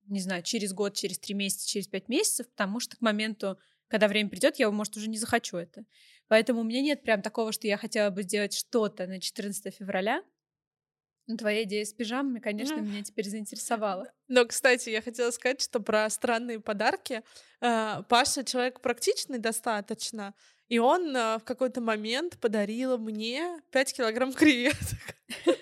[0.07, 4.07] не знаю, через год, через три месяца, через пять месяцев, потому что к моменту, когда
[4.07, 5.85] время придет, я, может, уже не захочу это.
[6.27, 10.23] Поэтому у меня нет прям такого, что я хотела бы сделать что-то на 14 февраля.
[11.27, 14.09] Но твоя идея с пижамами, конечно, меня теперь заинтересовала.
[14.29, 17.21] Но, кстати, я хотела сказать, что про странные подарки.
[17.59, 20.33] э, Паша человек практичный достаточно,
[20.69, 25.15] и он э, в какой-то момент подарил мне 5 килограмм креветок.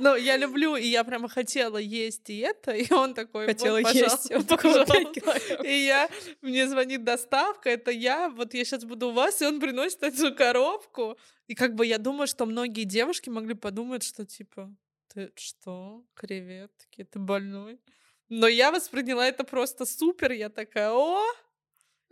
[0.00, 3.80] Ну, я люблю, и я прямо хотела есть и это, и он такой, вот, Хотела
[3.80, 4.32] пожалуйста, есть.
[4.32, 5.40] Он такой, «Вот пять пожалуйста».
[5.46, 5.66] килограмм.
[5.66, 6.08] И я,
[6.42, 10.34] мне звонит доставка, это я, вот я сейчас буду у вас, и он приносит эту
[10.34, 11.18] коробку.
[11.46, 14.74] И как бы я думаю, что многие девушки могли подумать, что типа,
[15.12, 17.80] ты что, креветки, ты больной?
[18.28, 21.22] Но я восприняла это просто супер, я такая, о!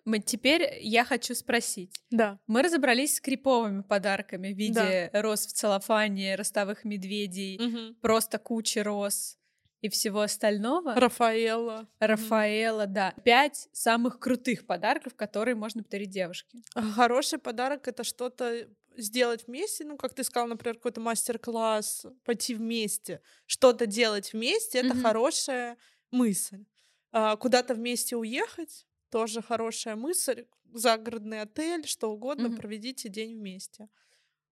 [0.07, 1.92] Мы теперь я хочу спросить.
[2.11, 2.38] Да.
[2.47, 9.37] Мы разобрались с криповыми подарками в виде роз в целлофане, ростовых медведей, просто кучи роз
[9.81, 10.95] и всего остального.
[10.95, 11.88] Рафаэла.
[11.99, 13.14] Рафаэла, да.
[13.25, 16.59] Пять самых крутых подарков, которые можно подарить девушке.
[16.95, 23.21] Хороший подарок— это что-то сделать вместе, ну, как ты сказала, например, какой-то мастер-класс, пойти вместе,
[23.45, 25.03] что-то делать вместе, это Мгм.
[25.03, 25.77] хорошее
[26.11, 26.64] мысль.
[27.12, 30.46] А, куда-то вместе уехать тоже хорошая мысль.
[30.74, 32.57] Загородный отель, что угодно, Мгм.
[32.59, 33.88] проведите день вместе.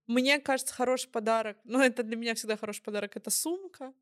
[0.09, 3.94] Мне кажется, хороший подарок, ну, это для меня всегда хороший подарок, это сумка.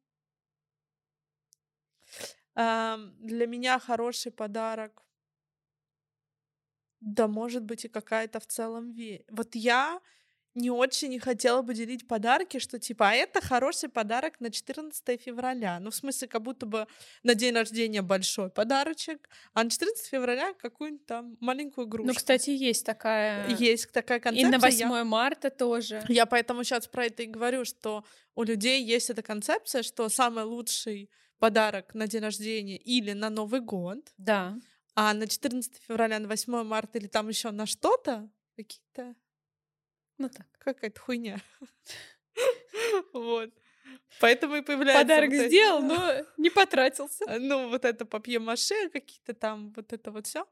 [2.55, 5.03] Для меня хороший подарок
[7.01, 10.01] да, может быть, и какая-то в целом ве Вот я
[10.55, 15.81] не очень хотела бы делить подарки, что типа, а это хороший подарок на 14 февраля.
[15.81, 16.87] Ну, в смысле, как будто бы
[17.23, 22.09] на день рождения большой подарочек, а на 14 февраля какую-нибудь там маленькую игрушку.
[22.09, 23.49] Ну, кстати, есть такая...
[23.49, 24.49] Есть такая концепция.
[24.49, 25.05] И на 8 я...
[25.05, 26.05] марта тоже.
[26.09, 30.45] Я поэтому сейчас про это и говорю, что у людей есть эта концепция, что самый
[30.45, 34.57] лучший подарок на день рождения или на Новый год, Да.
[34.95, 39.15] а на 14 февраля, на 8 марта или там еще на что-то какие-то
[40.23, 40.47] Ну так.
[40.59, 41.41] какая-то хуйня.
[43.13, 43.51] Вот.
[44.21, 45.03] Поэтому и появляется...
[45.03, 47.25] Подарок вот сделал, но не потратился.
[47.27, 50.47] А, Ну, вот это папье-маше, какие-то там, вот это вот все.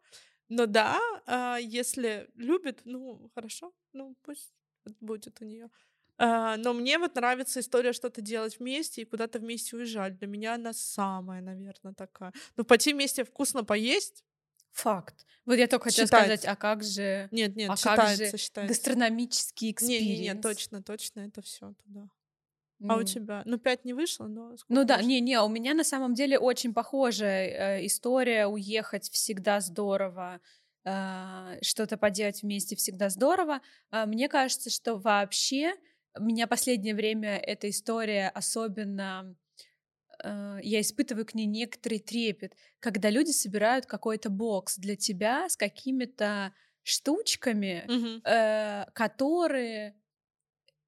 [0.48, 4.52] Но да, а, если любит, ну, хорошо, ну, пусть
[5.00, 5.70] будет у нее.
[6.18, 10.18] Но мне вот нравится история что-то делать вместе и куда-то вместе уезжать.
[10.18, 12.32] Для меня она самая, наверное, такая.
[12.56, 14.24] Ну, пойти вместе вкусно поесть.
[14.72, 15.26] Факт.
[15.46, 16.36] Вот я только хотела Считается.
[16.36, 18.68] сказать, а как же Нет, нет, А как считается, же считается.
[18.74, 20.06] гастрономический experience?
[20.20, 22.08] Не-не-не, точно, точно, это все туда.
[22.88, 23.04] А у Ну.
[23.04, 23.42] тебя?
[23.44, 24.56] Ну, пять не вышло, но...
[24.68, 25.08] Ну да, вышло?
[25.08, 28.46] не-не, у меня на самом деле очень похожая э, история.
[28.46, 30.40] Уехать всегда здорово,
[30.84, 33.60] а, что-то поделать вместе всегда здорово.
[33.90, 35.74] А, Мне кажется, что вообще
[36.18, 39.34] меня последнее время эта история особенно э,
[40.62, 46.52] я испытываю к ней некоторый трепет, когда люди собирают какой-то бокс для тебя с какими-то
[46.82, 48.22] штучками, Мгм.
[48.24, 49.96] э, которые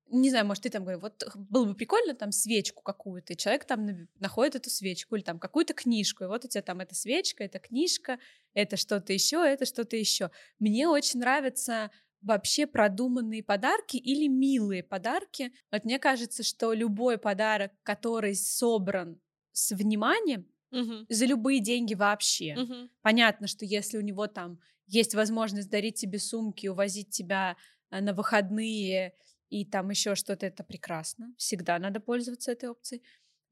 [0.07, 3.65] не знаю, может, ты там говоришь, вот было бы прикольно там свечку какую-то, и человек
[3.65, 7.45] там находит эту свечку, или там какую-то книжку, и вот у тебя там эта свечка,
[7.45, 8.19] эта книжка,
[8.53, 10.31] это что-то еще, это что-то еще.
[10.59, 11.91] Мне очень нравятся
[12.23, 15.53] вообще продуманные подарки или милые подарки.
[15.71, 19.21] Вот мне кажется, что любой подарок, который собран
[19.53, 21.07] с вниманием, Мгм.
[21.09, 22.61] за любые деньги вообще.
[22.61, 22.91] Мгм.
[23.03, 27.57] Понятно, что если у него там есть возможность дарить тебе сумки, увозить тебя
[27.91, 29.15] э, на выходные
[29.51, 31.35] и там еще что-то, это прекрасно.
[31.39, 33.03] Всегда надо пользоваться этой опцией.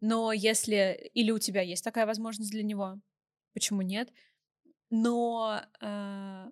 [0.00, 3.00] Но если или у тебя есть такая возможность для него,
[3.54, 4.12] почему нет?
[4.90, 6.50] Но э,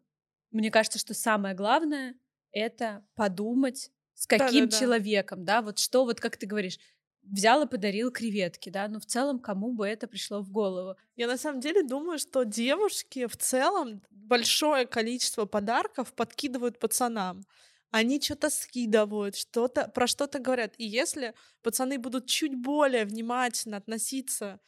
[0.58, 2.14] мне кажется, что самое главное
[2.52, 4.78] это подумать, с каким Да-да-да.
[4.78, 6.78] человеком, да, вот что, вот как ты говоришь,
[7.22, 10.96] взял и подарил креветки, да, но в целом кому бы это пришло в голову?
[11.16, 17.42] Я на самом деле думаю, что девушки в целом большое количество подарков подкидывают пацанам.
[17.90, 20.74] Они что-то скидывают, что-то про что-то говорят.
[20.78, 24.60] И если пацаны будут чуть более внимательно относиться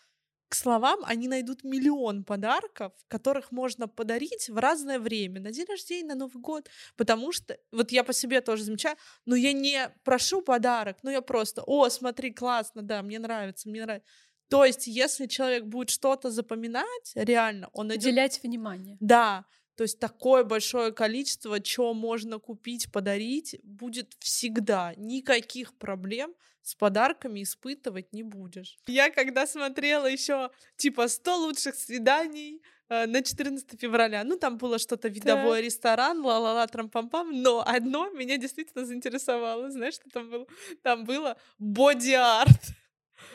[0.50, 6.08] к словам, они найдут миллион подарков, которых можно подарить в разное время, на день рождения,
[6.08, 10.42] на Новый год, потому что, вот я по себе тоже замечаю, но я не прошу
[10.42, 14.08] подарок, но я просто, о, смотри, классно, да, мне нравится, мне нравится.
[14.48, 18.98] То есть, если человек будет что-то запоминать, реально, он найдет Уделять внимание.
[19.00, 19.44] да,
[19.80, 24.92] то есть такое большое количество, чего можно купить, подарить, будет всегда.
[24.98, 28.76] Никаких проблем с подарками испытывать не будешь.
[28.86, 34.78] Я когда смотрела еще типа 100 лучших свиданий э, на 14 февраля, ну там было
[34.78, 39.70] что-то видовой ресторан, ла-ла-ла, трам-пам-пам, но одно меня действительно заинтересовало.
[39.70, 40.46] Знаешь, что там было?
[40.82, 42.60] Там было боди-арт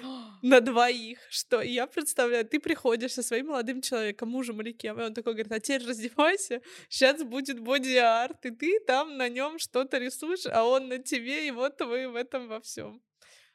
[0.41, 4.99] на двоих, что И я представляю, ты приходишь со своим молодым человеком, мужем или кем,
[4.99, 9.59] и он такой говорит, а теперь раздевайся, сейчас будет боди-арт, и ты там на нем
[9.59, 13.01] что-то рисуешь, а он на тебе, и вот вы в этом во всем.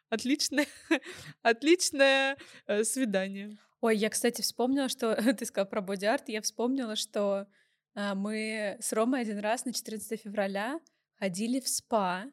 [0.09, 0.67] Отличное,
[1.43, 3.59] отличное э, свидание.
[3.81, 7.47] Ой, я, кстати, вспомнила, что ты сказала про боди-арт, я вспомнила, что
[7.95, 10.81] а, мы с Ромой один раз на 14 февраля
[11.19, 12.27] ходили в спа,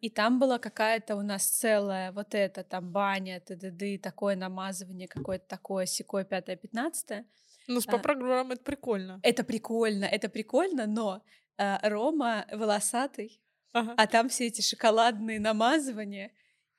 [0.00, 3.98] и там была какая-то у нас целая вот эта там баня, т.д.
[3.98, 7.26] такое намазывание, какое-то такое, секое, пятое, пятнадцатое.
[7.66, 7.80] Ну, А.
[7.80, 9.20] спа-программа— это прикольно.
[9.22, 11.22] Это прикольно, это прикольно, но
[11.56, 13.40] а, Рома волосатый,
[13.72, 13.94] Ага.
[13.96, 16.32] а там все эти шоколадные намазывания.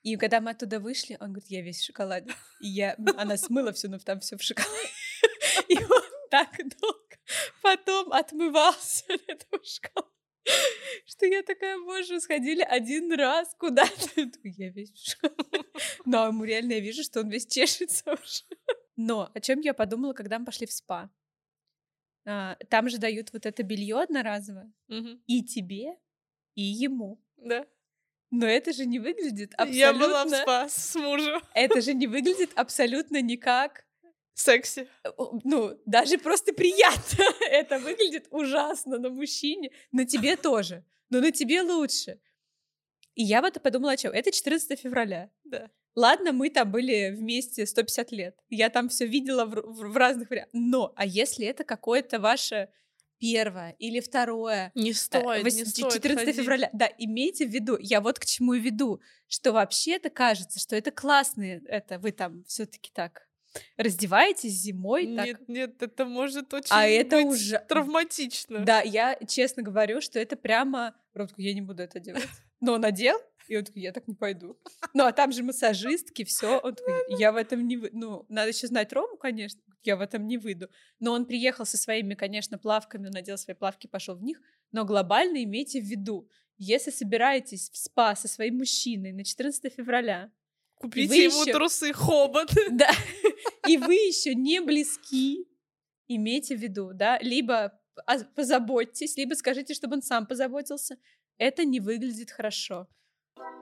[0.03, 2.31] И когда мы оттуда вышли, он говорит, я весь в шоколаде.
[2.61, 4.89] И я, она смыла все, но там все в шоколаде.
[5.67, 7.05] И он так долго
[7.63, 10.14] потом отмывался от этого шоколада.
[11.05, 14.29] Что я такая, боже, сходили один раз куда-то.
[14.43, 15.17] Я весь.
[16.05, 18.43] Но ему реально я вижу, что он весь чешется уже.
[18.95, 21.09] Но о чем я подумала, когда мы пошли в спа?
[22.25, 25.21] А, Там же дают вот это белье одноразовое Мгм.
[25.27, 25.97] и тебе,
[26.55, 27.21] и ему.
[27.37, 27.65] Да.
[28.31, 29.77] Но это же не выглядит абсолютно...
[29.77, 31.41] Я была в спа с мужем.
[31.53, 33.85] Это же не выглядит абсолютно никак
[34.35, 34.87] Секси.
[35.45, 37.23] Ну, даже просто приятно.
[37.49, 39.71] Это выглядит ужасно на мужчине.
[39.93, 40.83] На тебе тоже.
[41.09, 42.19] Но на тебе лучше.
[43.15, 44.11] И я вот подумала, о чем?
[44.11, 45.31] Это 14 февраля.
[45.45, 45.71] Да.
[45.95, 48.37] Ладно, мы там были вместе 150 лет.
[48.49, 50.53] Я там все видела в, в, в разных вариантах.
[50.53, 52.67] Но, а если это какое-то ваше
[53.17, 54.73] первое или второе.
[54.75, 56.35] Не стоит, 8, не 14 стоит ходить.
[56.35, 56.69] февраля.
[56.73, 60.91] Да, имейте в виду, я вот к чему и веду, что вообще-то кажется, что это
[60.91, 63.29] классные, это вы там все таки так
[63.77, 65.05] раздеваетесь зимой.
[65.05, 65.47] Нет, так.
[65.47, 68.59] нет, это может очень А это уже- травматично.
[68.59, 70.95] Да, я честно говорю, что это прямо...
[71.13, 72.23] Ром я не буду это делать.
[72.61, 74.57] Но он надел, и он такой, я так не пойду.
[74.93, 76.59] Ну, а там же массажистки, все.
[76.59, 77.77] Он такой, я в этом не...
[77.77, 80.69] вы- Ну, надо еще знать Рому, конечно, я в этом не выйду.
[80.99, 84.39] Но он приехал со своими, конечно, плавками, он надел свои плавки, пошел в них.
[84.71, 86.27] Но глобально имейте в виду,
[86.57, 90.31] если собираетесь в спа со своим мужчиной на 14 февраля,
[90.77, 92.51] Купите ему ещё- трусы хобот.
[92.71, 92.89] да,
[93.67, 95.47] и вы еще не близки,
[96.07, 97.79] имейте в виду, да, либо
[98.35, 100.97] позаботьтесь, либо скажите, чтобы он сам позаботился.
[101.37, 102.87] Это не выглядит хорошо.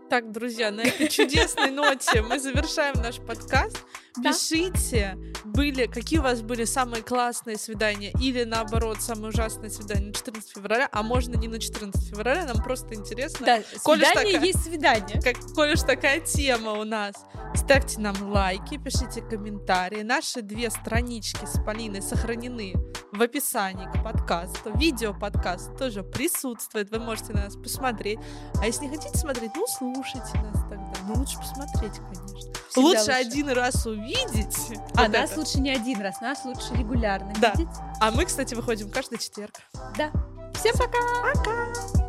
[0.10, 3.80] Так, друзья, на этой чудесной ноте мы завершаем наш подкаст.
[4.22, 10.14] Пишите, были, какие у вас были самые классные свидания или, наоборот, самые ужасные свидания на
[10.14, 13.44] 14 февраля, а можно не на 14 февраля, нам просто интересно.
[13.44, 15.20] Да, Коль свидание такая- есть свидание.
[15.20, 17.16] Как, коль уж такая тема у нас,
[17.56, 20.04] ставьте нам лайки, пишите комментарии.
[20.04, 22.76] Наши две странички с Полиной сохранены
[23.12, 24.78] в описании к подкасту.
[24.78, 28.20] Видео подкаст тоже присутствует, вы можете на нас посмотреть.
[28.62, 30.94] А если не хотите смотреть, ну слушайте нас тогда.
[31.08, 32.52] Ну лучше посмотреть, конечно.
[32.70, 33.12] Всегда лучше, лучше.
[33.12, 34.58] один раз увидеть.
[34.96, 35.40] А вот нас это.
[35.40, 37.52] лучше не один раз, нас лучше регулярно Да.
[37.56, 37.76] видеть.
[38.00, 39.54] А мы, кстати, выходим каждый четверг.
[39.98, 40.12] Да.
[40.56, 40.98] Всем пока!
[41.34, 42.03] Пока!